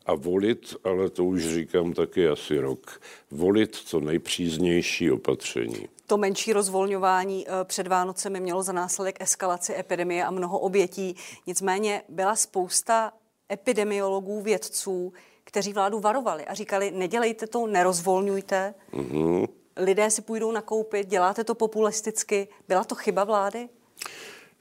[0.05, 5.87] a volit, ale to už říkám taky asi rok, volit co nejpříznější opatření.
[6.07, 11.15] To menší rozvolňování eh, před Vánocemi mělo za následek eskalaci epidemie a mnoho obětí.
[11.47, 13.11] Nicméně byla spousta
[13.51, 15.13] epidemiologů, vědců,
[15.43, 19.47] kteří vládu varovali a říkali, nedělejte to, nerozvolňujte, mm-hmm.
[19.77, 22.47] lidé si půjdou nakoupit, děláte to populisticky.
[22.67, 23.69] Byla to chyba vlády?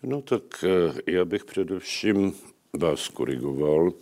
[0.02, 2.34] No tak eh, já bych především
[2.78, 3.92] vás korigoval,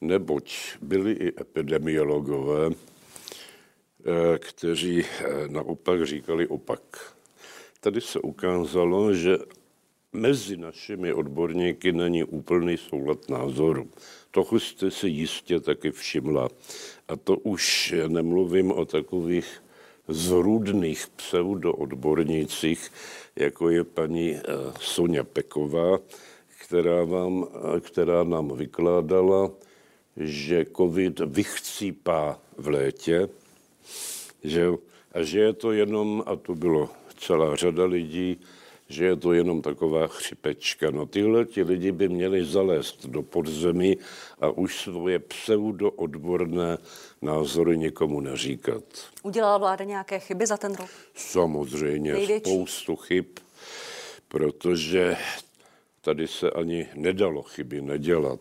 [0.00, 7.14] neboť byli i epidemiologové, eh, kteří eh, naopak říkali opak.
[7.80, 9.38] Tady se ukázalo, že
[10.12, 13.90] mezi našimi odborníky není úplný soulad názoru.
[14.30, 16.48] Toho jste si jistě taky všimla.
[17.08, 19.62] A to už nemluvím o takových
[20.08, 22.90] zrůdných pseudoodbornících,
[23.36, 24.42] jako je paní eh,
[24.80, 25.98] Sonja Peková,
[26.58, 27.46] která, vám,
[27.80, 29.50] která nám vykládala,
[30.18, 33.28] že covid vychcípá v létě,
[34.44, 34.66] že,
[35.12, 38.40] a že je to jenom, a to bylo celá řada lidí,
[38.88, 40.90] že je to jenom taková chřipečka.
[40.90, 43.96] No tyhle ti lidi by měli zalézt do podzemí
[44.40, 46.78] a už svoje pseudo-odborné
[47.22, 48.84] názory někomu neříkat.
[49.22, 50.90] Udělala vláda nějaké chyby za ten rok?
[51.14, 52.50] Samozřejmě, Největší.
[52.50, 53.26] spoustu chyb,
[54.28, 55.16] protože
[56.00, 58.40] tady se ani nedalo chyby nedělat.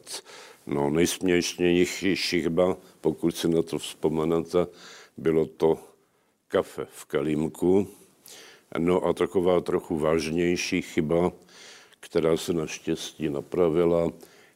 [0.68, 4.68] No nejsměšnější chyba, pokud si na to vzpomenete,
[5.18, 5.80] bylo to
[6.48, 7.88] kafe v Kalímku,
[8.78, 11.32] No a taková trochu vážnější chyba,
[12.00, 14.12] která se naštěstí napravila,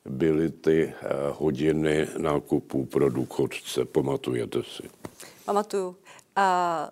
[0.06, 0.93] byly ty eh,
[1.32, 3.86] hodiny nákupů pro důchodce.
[3.86, 4.89] Pamatujete si?
[5.45, 5.95] Pamatuju.
[6.36, 6.89] A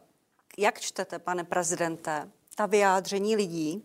[0.58, 3.84] jak čtete, pane prezidente, ta vyjádření lidí,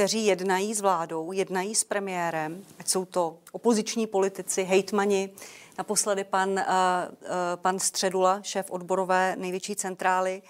[0.00, 5.30] kteří jednají s vládou, jednají s premiérem, ať jsou to opoziční politici, hejtmani,
[5.78, 10.42] naposledy pan, uh, uh, pan Středula, šéf odborové největší centrály,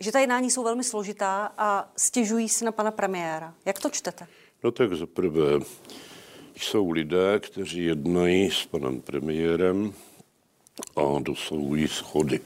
[0.00, 3.54] že ta jednání jsou velmi složitá a stěžují si na pana premiéra.
[3.64, 4.26] Jak to čtete?
[4.64, 5.60] No tak za prvé
[6.56, 9.94] jsou lidé, kteří jednají s panem premiérem
[10.96, 12.40] a dosahují schody.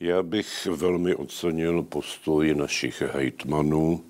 [0.00, 4.04] Já bych velmi ocenil postoj našich hejtmanů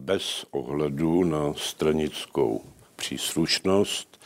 [0.00, 2.64] bez ohledu na stranickou
[2.96, 4.20] příslušnost,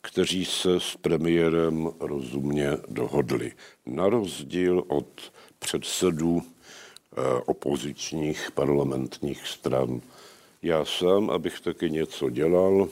[0.00, 3.52] kteří se s premiérem rozumně dohodli.
[3.86, 10.00] Na rozdíl od předsedů eh, opozičních parlamentních stran.
[10.62, 12.88] Já sám, abych taky něco dělal,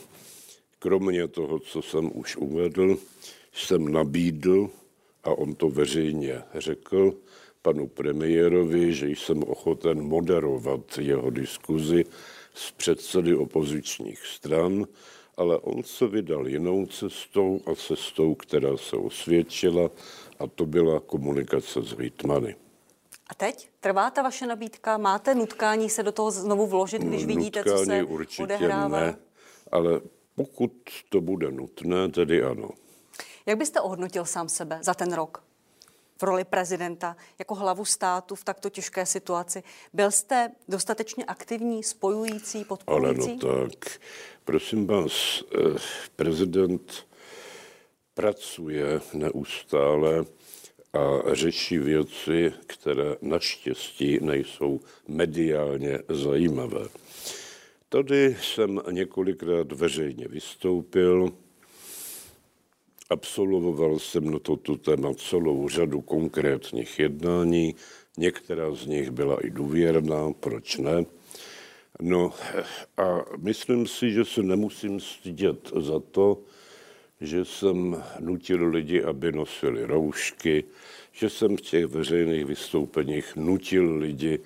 [0.78, 2.96] kromě toho, co jsem už uvedl,
[3.52, 4.70] jsem nabídl,
[5.24, 7.14] a on to veřejně řekl,
[7.62, 12.05] panu premiérovi, že jsem ochoten moderovat jeho diskuzi
[12.55, 14.87] s předsedy opozičních stran,
[15.37, 19.90] ale on se vydal jinou cestou a cestou, která se osvědčila,
[20.38, 22.57] a to byla komunikace s Hitmany.
[23.31, 23.68] A teď?
[23.81, 24.98] Trvá ta vaše nabídka?
[24.98, 29.01] Máte nutkání se do toho znovu vložit, když vidíte, nutkání co se určitě odehrává?
[29.01, 29.16] ne,
[29.72, 30.01] ale
[30.35, 30.72] pokud
[31.09, 32.70] to bude nutné, tedy ano.
[33.46, 35.51] Jak byste ohodnotil sám sebe za ten rok?
[36.22, 39.62] V roli prezidenta jako hlavu státu v takto těžké situaci.
[39.92, 43.38] Byl jste dostatečně aktivní, spojující, podporující?
[43.42, 44.00] Ale no tak,
[44.44, 45.78] prosím vás, eh,
[46.16, 47.06] prezident
[48.14, 50.24] pracuje neustále
[50.92, 56.88] a řeší věci, které naštěstí nejsou mediálně zajímavé.
[57.88, 61.32] Tady jsem několikrát veřejně vystoupil,
[63.12, 67.75] Absolvoval jsem na toto téma celou řadu konkrétních jednání,
[68.18, 71.05] některá z nich byla i důvěrná, proč ne.
[72.01, 72.33] No
[72.96, 76.38] a myslím si, že se nemusím stydět za to,
[77.20, 80.64] že jsem nutil lidi, aby nosili roušky,
[81.12, 84.38] že jsem v těch veřejných vystoupeních nutil lidi,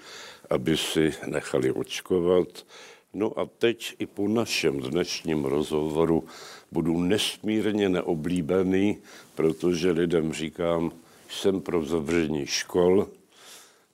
[0.50, 2.66] aby si nechali očkovat.
[3.14, 6.24] No a teď i po našem dnešním rozhovoru
[6.72, 8.98] budu nesmírně neoblíbený,
[9.35, 10.92] protože lidem říkám,
[11.31, 13.09] jsem pro zavření škol,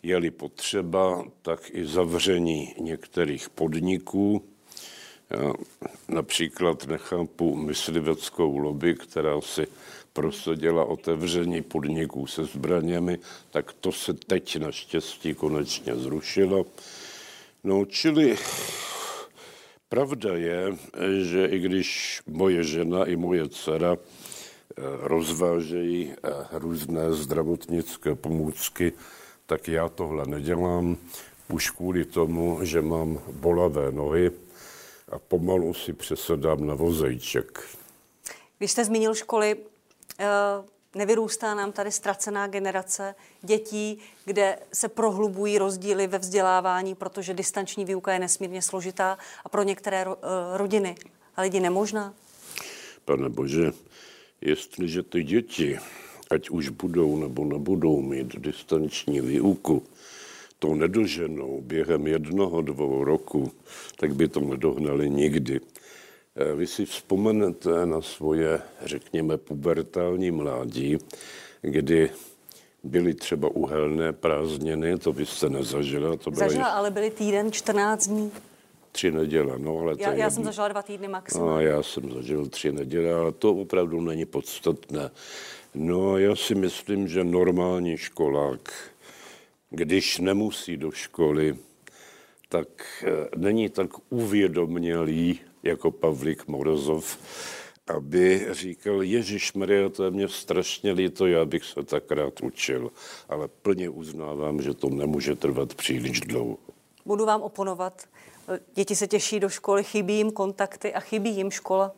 [0.03, 4.43] je-li potřeba, tak i zavření některých podniků.
[5.31, 5.53] Já
[6.09, 9.67] například nechápu mysliveckou lobby, která si
[10.13, 13.19] prosadila otevření podniků se zbraněmi,
[13.51, 16.67] tak to se teď naštěstí konečně zrušilo.
[17.65, 18.37] No, čili
[19.93, 20.77] Pravda je,
[21.21, 28.93] že i když moje žena i moje dcera eh, rozvážejí eh, různé zdravotnické pomůcky,
[29.47, 30.97] tak já tohle nedělám
[31.49, 34.31] už kvůli tomu, že mám bolavé nohy
[35.09, 37.61] a pomalu si přesedám na vozejček.
[38.59, 39.57] Když jste zmínil školy,
[40.19, 40.25] eh,
[40.95, 48.13] nevyrůstá nám tady ztracená generace dětí, kde se prohlubují rozdíly ve vzdělávání, protože distanční výuka
[48.13, 50.15] je nesmírně složitá a pro některé eh,
[50.57, 50.95] rodiny
[51.37, 52.15] a lidi nemožná?
[53.05, 53.73] Pane Bože,
[54.41, 55.79] jestliže ty děti,
[56.31, 59.83] ať už budou nebo nebudou mít distanční výuku,
[60.59, 63.53] to nedoženou během jednoho, dvou roku,
[63.97, 65.61] tak by to nedohnali nikdy.
[66.37, 70.99] Eh, vy si vzpomenete na svoje, řekněme, pubertální mládí,
[71.63, 72.11] kdy
[72.83, 76.17] byly třeba uhelné prázdniny, to byste nezažila.
[76.17, 78.33] To byla Zažila, ale byly týden 14 dní.
[78.93, 81.47] Tři neděle, no ale já, já jsem zažila dva týdny maximum.
[81.47, 85.11] No, já jsem zažil tři neděle, ale to opravdu není podstatné.
[85.75, 88.73] No já si myslím, že normální školák,
[89.71, 91.57] když nemusí do školy,
[92.49, 92.69] tak
[93.05, 97.19] eh, není tak uvědomělý jako Pavlik Morozov,
[97.87, 102.93] aby říkal, Ježíš Maria, to je mě strašně líto, já bych se tak rád učil,
[103.29, 106.59] ale plně uznávám, že to nemůže trvat příliš dlouho.
[107.07, 108.03] Budu vám oponovat.
[108.75, 111.93] Děti se těší do školy, chybí jim kontakty a chybí jim škola.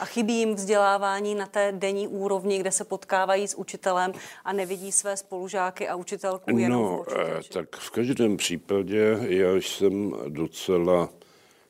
[0.00, 4.12] A chybí jim vzdělávání na té denní úrovni, kde se potkávají s učitelem
[4.44, 9.56] a nevidí své spolužáky a učitelku jenom no, v eh, tak v každém případě já
[9.56, 11.08] jsem docela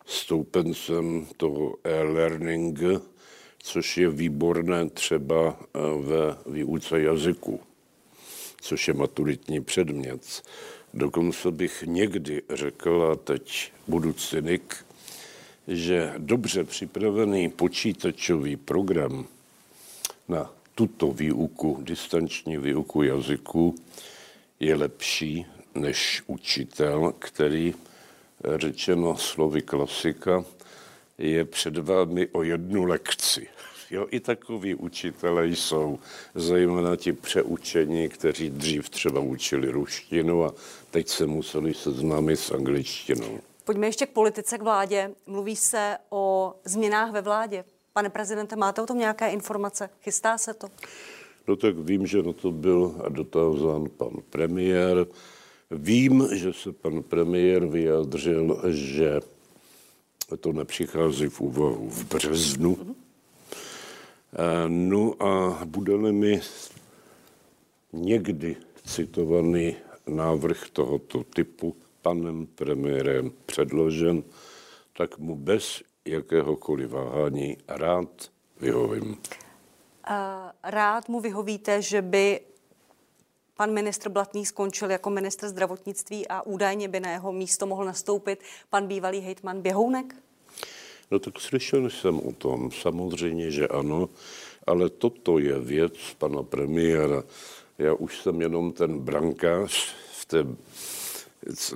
[0.07, 2.78] stoupencem toho e-learning,
[3.59, 7.61] což je výborné třeba eh, ve výuce jazyku,
[8.61, 10.42] což je maturitní předmět.
[10.94, 14.76] Dokonce bych někdy řekl, a teď budu cynik,
[15.68, 19.26] že dobře připravený počítačový program
[20.28, 23.74] na tuto výuku, distanční výuku jazyku,
[24.61, 27.74] je lepší než učitel, který,
[28.57, 30.45] řečeno slovy klasika,
[31.18, 33.49] je před vámi o jednu lekci.
[33.91, 35.99] Jo, i takoví učitelé jsou,
[36.34, 40.55] zejména ti přeučení, kteří dřív třeba učili ruštinu a
[40.91, 43.39] teď se museli seznámit s angličtinou.
[43.64, 45.11] Pojďme ještě k politice, k vládě.
[45.26, 47.64] Mluví se o změnách ve vládě.
[47.93, 49.91] Pane prezidente, máte o tom nějaké informace?
[50.03, 50.68] Chystá se to?
[51.49, 55.07] No tak vím, že na to byl dotázán pan premiér.
[55.70, 59.20] Vím, že se pan premiér vyjádřil, že
[60.40, 62.74] to nepřichází v úvahu v březnu.
[62.74, 62.94] Mm-hmm.
[64.68, 66.40] No a bude-li mi
[67.92, 74.22] někdy citovaný návrh tohoto typu panem premiérem předložen,
[74.96, 79.16] tak mu bez jakéhokoliv váhání rád vyhovím.
[80.62, 82.40] Rád mu vyhovíte, že by
[83.57, 88.40] pan ministr Blatný skončil jako ministr zdravotnictví a údajně by na jeho místo mohl nastoupit
[88.70, 90.14] pan bývalý hejtman Běhounek?
[91.11, 94.09] No tak slyšel jsem o tom, samozřejmě, že ano,
[94.66, 97.22] ale toto je věc pana premiéra.
[97.78, 100.46] Já už jsem jenom ten brankář v té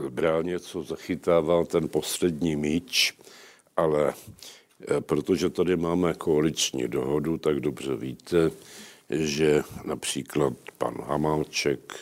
[0.08, 3.14] bráně, co zachytával ten poslední míč,
[3.76, 4.14] ale
[4.88, 8.50] eh, protože tady máme koaliční dohodu, tak dobře víte,
[9.10, 11.94] že například pan Hamáček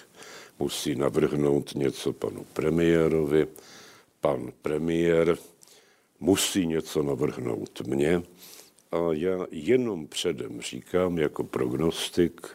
[0.59, 3.47] musí navrhnout něco panu premiérovi,
[4.21, 5.39] pan premiér
[6.21, 8.23] musí něco navrhnout mně
[8.93, 12.47] a já jenom předem říkám jako prognostik,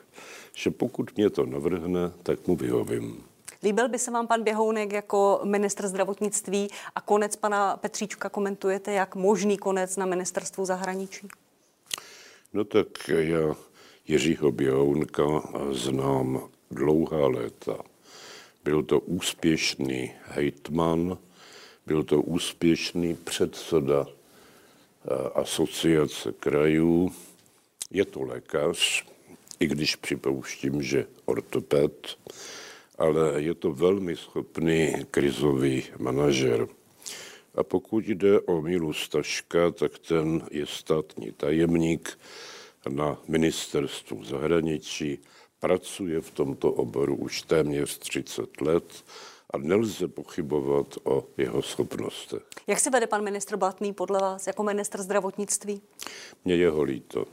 [0.53, 3.23] že pokud mě to navrhne, tak mu vyhovím.
[3.63, 9.15] Líbil by se vám pan Běhounek jako ministr zdravotnictví a konec pana Petříčka komentujete jak
[9.15, 11.27] možný konec na ministerstvu zahraničí?
[12.53, 13.55] No tak já
[14.07, 15.23] Jiřího Běhounka
[15.71, 17.77] znám dlouhá léta.
[18.63, 21.17] Byl to úspěšný hejtman,
[21.85, 27.11] byl to úspěšný předseda eh, asociace krajů,
[27.91, 29.05] je to lékař,
[29.59, 32.17] i když připouštím, že ortoped,
[32.97, 36.67] ale je to velmi schopný krizový manažer.
[37.55, 42.19] A pokud jde o Milu Staška, tak ten je státní tajemník
[42.89, 45.19] na ministerstvu zahraničí,
[45.59, 49.03] pracuje v tomto oboru už téměř 30 let
[49.49, 52.43] a nelze pochybovat o jeho schopnostech.
[52.67, 55.81] Jak se vede pan ministr Blatný podle vás jako ministr zdravotnictví?
[56.45, 57.25] Mně jeho líto.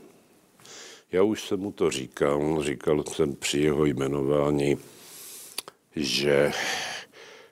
[1.11, 4.77] Já už jsem mu to říkal, říkal jsem při jeho jmenování,
[5.95, 6.51] že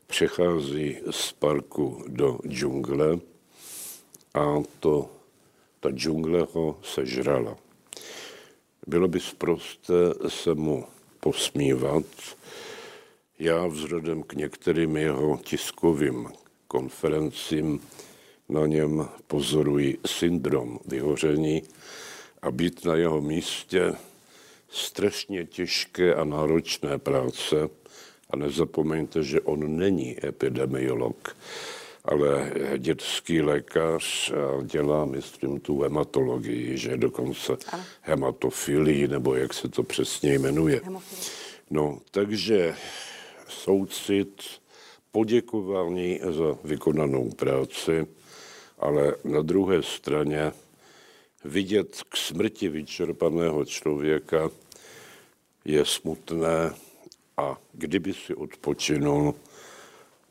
[0.07, 3.19] přechází z parku do džungle
[4.33, 5.09] a to,
[5.79, 7.57] ta džungle ho sežrala.
[8.89, 9.93] Bylo by zprosté
[10.27, 10.85] se mu
[11.19, 12.05] posmívat,
[13.39, 16.29] já vzhledem k některým jeho tiskovým
[16.67, 17.81] konferencím
[18.49, 21.63] na něm pozoruji syndrom vyhoření
[22.41, 23.93] a být na jeho místě
[24.69, 27.69] strašně těžké a náročné práce.
[28.29, 31.37] A nezapomeňte, že on není epidemiolog,
[32.09, 34.33] ale dětský lékař
[34.63, 37.57] dělá, myslím, tu hematologii, že dokonce
[38.01, 40.81] hematofilii, nebo jak se to přesně jmenuje.
[41.69, 42.75] No, takže
[43.47, 44.43] soucit,
[45.11, 48.07] poděkování za vykonanou práci,
[48.79, 50.51] ale na druhé straně
[51.45, 54.49] vidět k smrti vyčerpaného člověka
[55.65, 56.73] je smutné
[57.37, 59.35] a kdyby si odpočinul,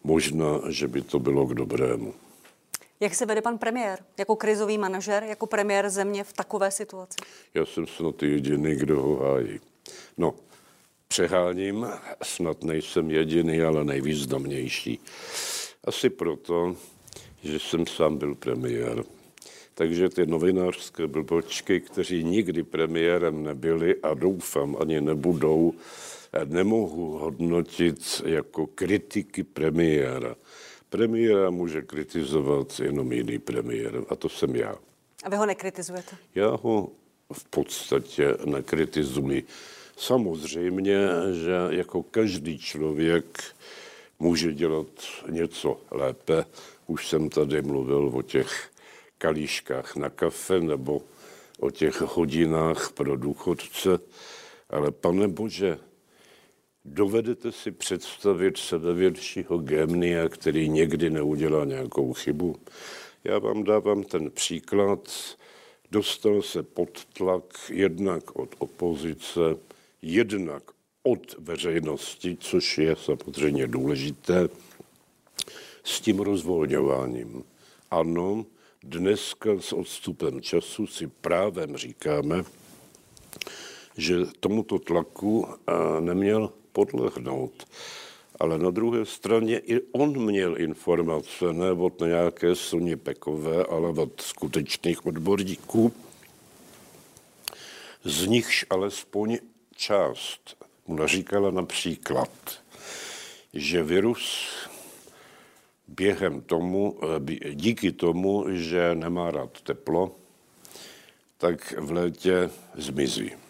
[0.04, 2.14] možná, že by to bylo k dobrému.
[3.00, 3.98] Jak se vede pan premiér?
[4.18, 7.16] Jako krizový manažer, jako premiér země v takové situaci?
[7.54, 9.60] Já jsem snad jediný, kdo ho hájí.
[10.16, 10.34] No,
[11.08, 11.86] přeháním,
[12.22, 15.00] snad nejsem jediný, ale nejvýznamnější.
[15.84, 16.76] Asi proto,
[17.42, 19.04] že jsem sám byl premiér.
[19.74, 25.74] Takže ty novinářské blbočky, kteří nikdy premiérem nebyli a doufám ani nebudou,
[26.44, 30.36] nemohu hodnotit jako kritiky premiéra.
[30.88, 34.76] Premiéra může kritizovat jenom jiný premiér a to jsem já.
[35.24, 36.16] A vy ho nekritizujete?
[36.34, 36.90] Já ho
[37.32, 39.46] v podstatě nekritizuji.
[39.96, 43.42] Samozřejmě, že jako každý člověk
[44.18, 44.86] může dělat
[45.30, 46.44] něco lépe.
[46.86, 48.70] Už jsem tady mluvil o těch
[49.18, 51.02] kalíškách na kafe nebo
[51.60, 53.98] o těch hodinách pro důchodce,
[54.70, 55.78] ale pane Bože,
[56.84, 62.56] dovedete si představit sedavětšího gémnia, který někdy neudělá nějakou chybu?
[63.24, 65.08] Já vám dávám ten příklad.
[65.90, 69.40] Dostal se pod tlak jednak od opozice,
[70.02, 70.62] jednak
[71.02, 74.48] od veřejnosti, což je samozřejmě důležité,
[75.84, 77.44] s tím rozvolňováním.
[77.90, 78.46] Ano,
[78.82, 82.44] dneska s odstupem času si právem říkáme,
[83.96, 85.46] že tomuto tlaku
[86.00, 87.66] neměl podlehnout.
[88.38, 94.20] Ale na druhé straně i on měl informace, ne od nějaké Soně Pekové, ale od
[94.20, 95.92] skutečných odborníků,
[98.04, 99.38] z nichž alespoň
[99.76, 100.56] část
[100.86, 102.30] mu naříkala například,
[103.54, 104.46] že virus
[105.88, 110.14] během tomu, eh, díky tomu, že nemá rád teplo,
[111.38, 113.47] tak v létě zmizí.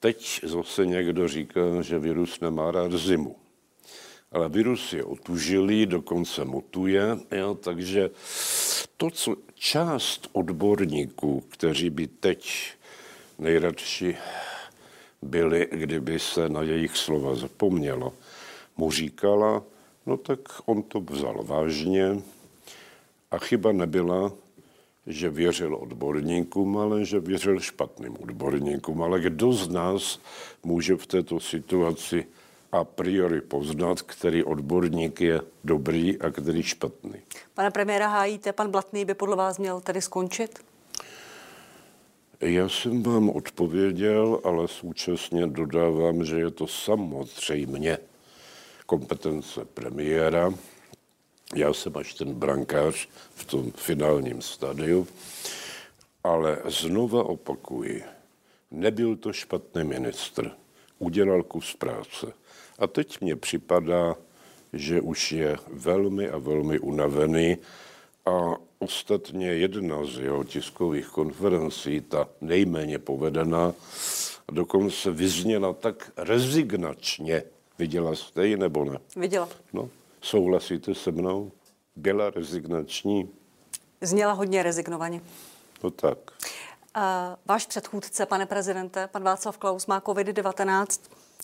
[0.00, 3.36] Teď zase někdo říká, že virus nemá rád zimu.
[4.32, 8.10] Ale virus je otužilý, dokonce mutuje, jo, takže
[8.96, 12.72] to, co část odborníků, kteří by teď
[13.38, 14.16] nejradši
[15.22, 18.12] byli, kdyby se na jejich slova zapomnělo,
[18.76, 19.62] mu říkala,
[20.06, 22.22] no tak on to vzal vážně
[23.30, 24.32] a chyba nebyla,
[25.08, 29.02] že věřil odborníkům, ale že věřil špatným odborníkům.
[29.02, 30.20] Ale kdo z nás
[30.62, 32.26] může v této situaci
[32.72, 37.14] a priori poznat, který odborník je dobrý a který špatný?
[37.54, 40.58] Pane premiéra hájíte, pan Blatný by podle vás měl tedy skončit?
[42.40, 47.98] Já jsem vám odpověděl, ale současně dodávám, že je to samozřejmě
[48.86, 50.54] kompetence premiéra.
[51.54, 55.08] Já jsem až ten brankář v tom finálním stadiu,
[56.24, 58.04] ale znova opakuji,
[58.70, 60.50] nebyl to špatný ministr,
[60.98, 62.32] udělal kus práce.
[62.78, 64.14] A teď mně připadá,
[64.72, 67.56] že už je velmi a velmi unavený
[68.26, 73.74] a ostatně jedna z jeho tiskových konferencí, ta nejméně povedená,
[74.52, 77.42] dokonce vyzněla tak rezignačně.
[77.78, 78.98] Viděla jste ji nebo ne?
[79.16, 79.48] Viděla.
[79.72, 79.90] No,
[80.20, 81.52] souhlasíte se mnou?
[81.96, 83.28] Byla rezignační?
[84.00, 85.20] Zněla hodně rezignovaně.
[85.84, 86.18] No tak.
[86.96, 87.02] Uh,
[87.46, 91.00] váš předchůdce, pane prezidente, pan Václav Klaus, má COVID-19.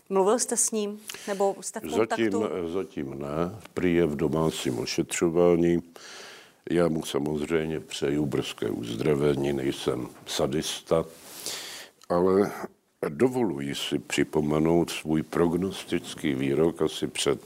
[0.09, 1.01] Mluvil jste s ním?
[1.29, 2.41] Nebo jste v kontaktu?
[2.41, 3.59] Zatím, zatím ne.
[3.75, 5.83] Prý je v domácím ošetřování.
[6.71, 11.05] Já mu samozřejmě přeju brzké uzdravení, nejsem sadista,
[12.09, 12.53] ale
[13.09, 17.41] dovoluji si připomenout svůj prognostický výrok asi před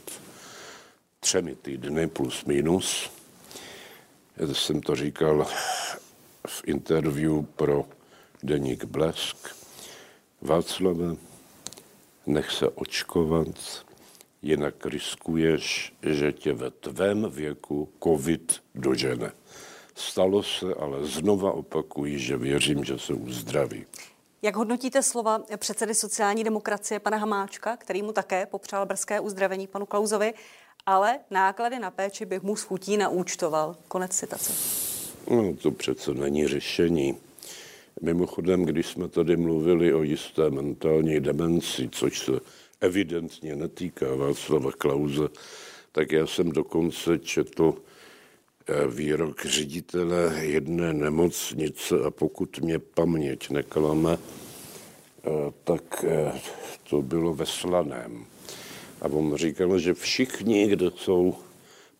[1.20, 3.10] třemi týdny plus minus.
[4.36, 5.46] Já jsem to říkal
[6.46, 7.84] v interview pro
[8.42, 9.36] deník Blesk.
[10.40, 11.16] Václave,
[12.26, 13.48] nech se očkovat,
[14.42, 19.32] jinak riskuješ, že tě ve tvém věku covid dožene.
[19.94, 23.86] Stalo se, ale znova opakuji, že věřím, že se uzdraví.
[24.42, 29.86] Jak hodnotíte slova předsedy sociální demokracie pana Hamáčka, který mu také popřál brzké uzdravení panu
[29.86, 30.34] Klauzovi,
[30.86, 33.76] ale náklady na péči bych mu s chutí naúčtoval?
[33.88, 34.52] Konec citace.
[35.30, 37.16] No, to přece není řešení.
[38.02, 42.32] Mimochodem, když jsme tady mluvili o jisté mentální demenci, což se
[42.80, 45.28] evidentně netýká Václava Klauze,
[45.92, 54.18] tak já jsem dokonce četl eh, výrok ředitele jedné nemocnice a pokud mě paměť neklame,
[54.18, 55.30] eh,
[55.64, 56.32] tak eh,
[56.90, 58.26] to bylo ve Slaném.
[59.00, 61.34] A on říkal, že všichni, kdo jsou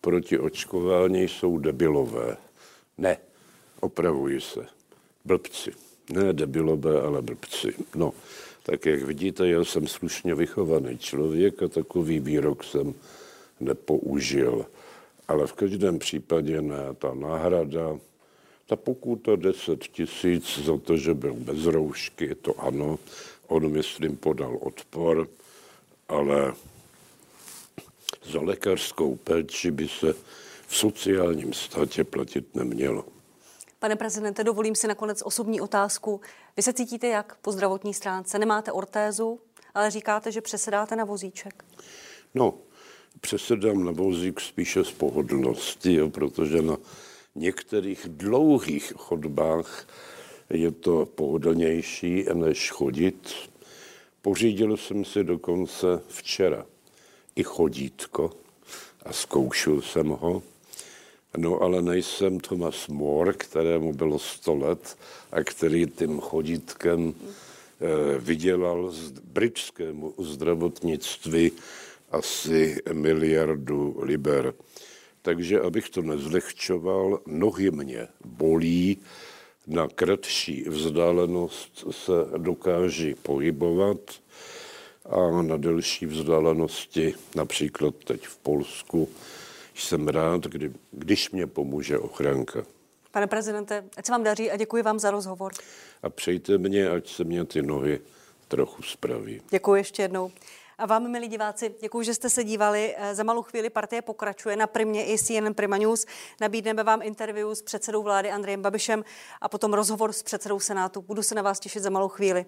[0.01, 2.37] proti očkování, jsou debilové.
[2.97, 3.17] Ne,
[3.79, 4.65] opravuji se.
[5.25, 5.71] Blbci.
[6.09, 7.73] Ne debilové, ale blbci.
[7.95, 8.13] No,
[8.63, 12.93] tak jak vidíte, já jsem slušně vychovaný člověk a takový výrok jsem
[13.59, 14.65] nepoužil.
[15.27, 17.97] Ale v každém případě ne, ta náhrada,
[18.67, 22.99] ta pokuta 10 tisíc za to, že byl bez roušky, to ano,
[23.47, 25.27] on, myslím, podal odpor,
[26.09, 26.53] ale
[28.31, 30.13] za lékařskou péči by se
[30.67, 33.05] v sociálním státě platit nemělo.
[33.79, 36.21] Pane prezidente, dovolím si nakonec osobní otázku.
[36.57, 38.39] Vy se cítíte jak po zdravotní stránce?
[38.39, 39.39] Nemáte ortézu,
[39.73, 41.63] ale říkáte, že přesedáte na vozíček.
[42.35, 42.53] No,
[43.21, 46.77] přesedám na vozík spíše z pohodlnosti, jo, protože na
[47.35, 49.87] některých dlouhých chodbách
[50.49, 53.35] je to pohodlnější, než chodit.
[54.21, 56.65] Pořídil jsem si dokonce včera
[57.39, 58.31] i chodítko
[59.05, 60.43] a zkoušel jsem ho.
[61.37, 64.97] No ale nejsem Thomas More, kterému bylo 100 let
[65.31, 71.51] a který tím chodítkem eh, vydělal z britskému zdravotnictví
[72.11, 74.53] asi miliardu liber.
[75.21, 78.97] Takže abych to nezlehčoval, nohy mě bolí,
[79.67, 83.99] na kratší vzdálenost se dokáží pohybovat
[85.09, 89.09] a na delší vzdálenosti, například teď v Polsku,
[89.75, 92.63] jsem rád, kdy, když mě pomůže ochranka.
[93.11, 95.51] Pane prezidente, ať se vám daří a děkuji vám za rozhovor.
[96.03, 97.99] A přejte mě, ať se mě ty nohy
[98.47, 99.41] trochu spraví.
[99.49, 100.31] Děkuji ještě jednou.
[100.77, 102.95] A vám, milí diváci, děkuji, že jste se dívali.
[103.13, 106.05] Za malou chvíli partie pokračuje na Primě i CNN Prima News.
[106.41, 109.03] Nabídneme vám interview s předsedou vlády Andrejem Babišem
[109.41, 111.01] a potom rozhovor s předsedou Senátu.
[111.01, 112.45] Budu se na vás těšit za malou chvíli.